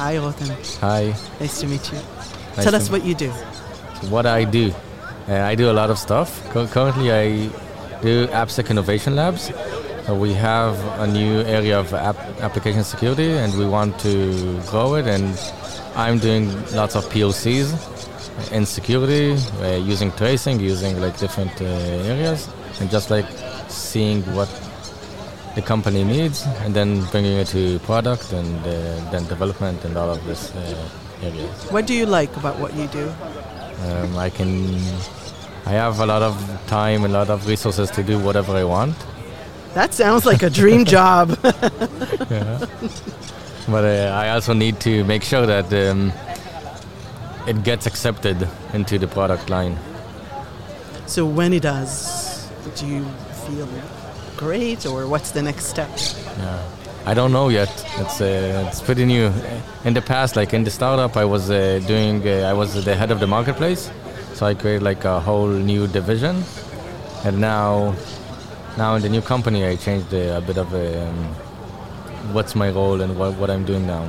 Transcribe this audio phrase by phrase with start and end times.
[0.00, 0.48] Hi, Rotem.
[0.80, 1.14] Hi.
[1.40, 1.98] Nice to meet you.
[2.56, 3.28] Nice Tell us what you do.
[4.08, 4.72] What I do.
[5.28, 6.42] Uh, I do a lot of stuff.
[6.52, 7.50] Cur- currently, I
[8.00, 9.52] do AppSec Innovation Labs.
[10.06, 14.94] So we have a new area of app application security, and we want to grow
[14.94, 15.06] it.
[15.06, 15.38] And
[15.94, 17.68] I'm doing lots of POCs
[18.52, 21.66] in security, uh, using tracing, using like different uh,
[22.14, 22.48] areas,
[22.80, 23.26] and just like
[23.68, 24.48] seeing what
[25.54, 30.10] the company needs, and then bringing it to product and uh, then development and all
[30.10, 30.88] of this uh,
[31.22, 31.64] areas.
[31.70, 33.12] What do you like about what you do?
[33.86, 34.76] Um, I can.
[35.66, 36.34] I have a lot of
[36.66, 38.96] time, a lot of resources to do whatever I want.
[39.74, 41.38] That sounds like a dream job.
[41.44, 42.66] yeah.
[43.68, 46.12] But uh, I also need to make sure that um,
[47.46, 49.76] it gets accepted into the product line.
[51.06, 53.04] so when it does, do you
[53.46, 53.66] feel
[54.40, 55.90] great or what's the next step?
[56.38, 56.62] Yeah.
[57.06, 57.72] I don't know yet.
[57.98, 59.32] It's uh, it's pretty new.
[59.84, 62.26] In the past, like in the startup, I was uh, doing.
[62.26, 63.90] Uh, I was the head of the marketplace,
[64.34, 66.44] so I created like a whole new division.
[67.24, 67.94] And now,
[68.76, 71.16] now in the new company, I changed uh, a bit of um,
[72.34, 74.08] what's my role and what, what I'm doing now.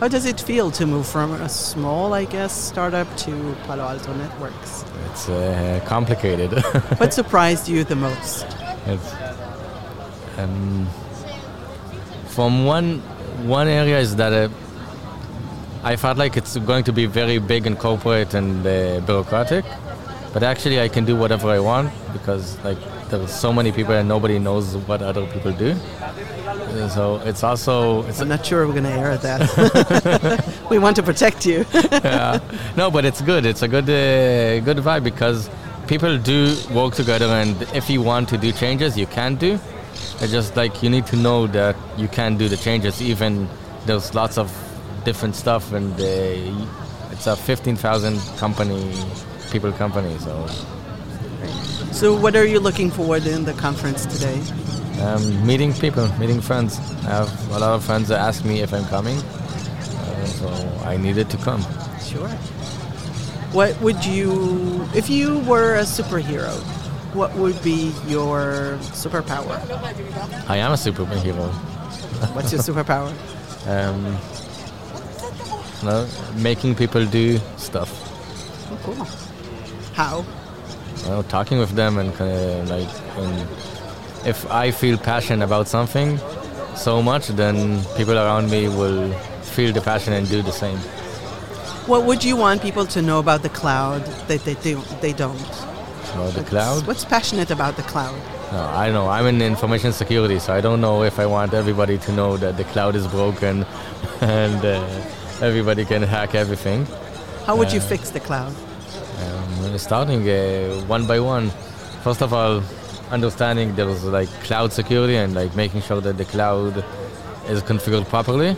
[0.00, 4.14] How does it feel to move from a small, I guess, startup to Palo Alto
[4.14, 4.84] Networks?
[5.10, 6.52] It's uh, complicated.
[6.98, 8.46] what surprised you the most?
[8.86, 9.12] It's,
[10.38, 10.86] um,
[12.28, 12.98] from one
[13.46, 14.48] one area is that uh,
[15.82, 19.64] I felt like it's going to be very big and corporate and uh, bureaucratic,
[20.32, 22.78] but actually I can do whatever I want because like
[23.08, 25.70] there's so many people and nobody knows what other people do.
[25.72, 29.40] Uh, So it's also it's I'm not sure we're going to air that.
[30.70, 31.64] we want to protect you.
[31.74, 32.38] yeah.
[32.76, 33.44] No, but it's good.
[33.46, 35.48] It's a good uh, good vibe because
[35.88, 39.58] people do work together, and if you want to do changes, you can do.
[40.20, 43.48] It's just like you need to know that you can do the changes, even
[43.86, 44.52] there's lots of
[45.04, 48.92] different stuff, and it's a 15,000 company,
[49.50, 50.16] people company.
[50.18, 50.46] So
[51.92, 54.40] so, what are you looking forward in the conference today?
[55.00, 56.78] um, meeting people, meeting friends.
[57.04, 60.48] I have a lot of friends that ask me if I'm coming, uh, so
[60.84, 61.62] I needed to come.
[62.04, 62.28] Sure.
[63.52, 66.54] What would you, if you were a superhero,
[67.14, 69.58] what would be your superpower?
[70.48, 71.50] I am a superhero.
[72.34, 73.10] What's your superpower?
[73.66, 74.16] um,
[75.82, 76.06] no,
[76.36, 77.90] making people do stuff.
[78.70, 79.04] Oh, cool.
[79.94, 80.24] How?
[81.08, 86.18] Know, talking with them and kind of like, and if I feel passionate about something
[86.76, 90.78] so much, then people around me will feel the passion and do the same.
[91.86, 95.69] What would you want people to know about the cloud that they do, they don't?
[96.12, 96.86] So the What's- cloud.
[96.86, 98.18] What's passionate about the cloud?
[98.52, 99.08] No, I don't know.
[99.08, 102.56] I'm in information security, so I don't know if I want everybody to know that
[102.56, 103.64] the cloud is broken
[104.20, 104.84] and uh,
[105.40, 106.86] everybody can hack everything.
[107.46, 108.52] How would you Uh, fix the cloud?
[109.22, 111.50] Um, starting uh, one by one.
[112.02, 112.62] First of all,
[113.10, 116.84] understanding there's like cloud security and like making sure that the cloud
[117.48, 118.56] is configured properly,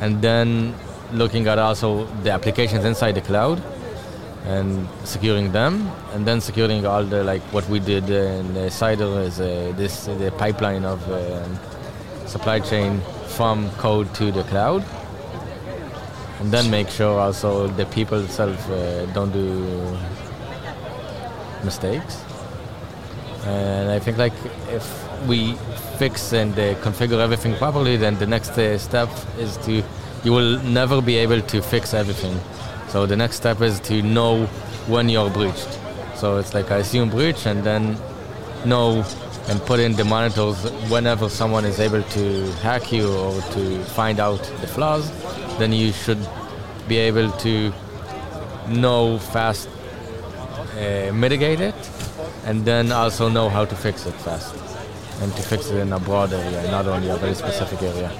[0.00, 0.74] and then
[1.12, 3.60] looking at also the applications inside the cloud
[4.44, 9.20] and securing them, and then securing all the like what we did in the Cider
[9.20, 11.58] is uh, this the pipeline of um,
[12.26, 14.84] supply chain from code to the cloud
[16.42, 19.96] and then make sure also the people itself uh, don't do
[21.62, 22.20] mistakes.
[23.44, 24.32] And I think like
[24.68, 24.84] if
[25.28, 25.54] we
[25.98, 29.84] fix and uh, configure everything properly, then the next uh, step is to
[30.24, 32.36] you will never be able to fix everything.
[32.92, 34.44] So the next step is to know
[34.86, 35.78] when you're breached.
[36.14, 37.96] So it's like I assume breach and then
[38.66, 39.02] know
[39.48, 44.20] and put in the monitors whenever someone is able to hack you or to find
[44.20, 45.10] out the flaws,
[45.58, 46.18] then you should
[46.86, 47.72] be able to
[48.68, 49.70] know fast,
[50.76, 51.90] uh, mitigate it,
[52.44, 54.54] and then also know how to fix it fast.
[55.22, 58.10] And to fix it in a broad area, not only a very specific area.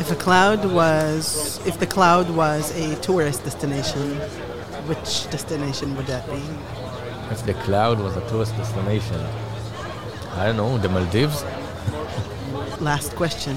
[0.00, 4.16] If a cloud was, if the cloud was a tourist destination,
[4.88, 6.42] which destination would that be?
[7.30, 9.20] If the cloud was a tourist destination,
[10.32, 11.44] I don't know, the Maldives?
[12.80, 13.56] Last question.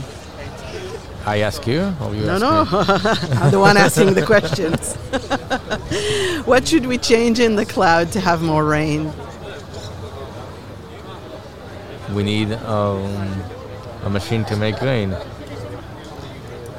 [1.26, 2.66] I ask you, or you No, no?
[2.72, 4.96] I'm the one asking the questions.
[6.46, 9.12] what should we change in the cloud to have more rain?
[12.14, 13.44] We need um,
[14.04, 15.18] a machine to make rain.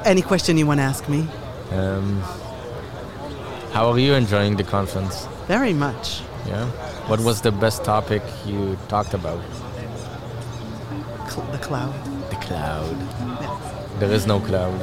[0.05, 1.27] Any question you want to ask me?
[1.71, 2.21] Um,
[3.71, 5.27] how are you enjoying the conference?
[5.47, 6.21] Very much.
[6.47, 6.65] Yeah.
[7.07, 9.41] What was the best topic you talked about?
[11.29, 11.93] Cl- the cloud.
[12.29, 12.97] The cloud.
[13.41, 13.99] Yes.
[13.99, 14.79] There is no cloud.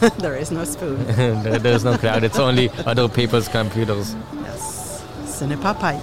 [0.18, 1.04] there is no spoon.
[1.42, 2.24] there, there's no cloud.
[2.24, 4.14] It's only other people's computers.
[4.42, 5.04] Yes.
[5.26, 6.02] Ce n'est pas pipe.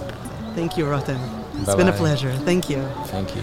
[0.56, 1.20] Thank you, Rotem.
[1.62, 2.32] It's been a pleasure.
[2.46, 2.82] Thank you.
[3.08, 3.42] Thank you.